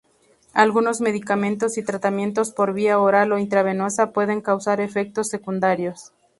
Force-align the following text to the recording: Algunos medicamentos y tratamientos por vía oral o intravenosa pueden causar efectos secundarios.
Algunos 0.55 0.99
medicamentos 0.99 1.77
y 1.77 1.83
tratamientos 1.85 2.49
por 2.49 2.73
vía 2.73 2.97
oral 2.97 3.33
o 3.33 3.37
intravenosa 3.37 4.13
pueden 4.13 4.41
causar 4.41 4.81
efectos 4.81 5.27
secundarios. 5.27 6.11